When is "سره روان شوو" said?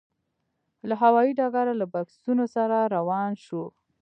2.55-3.65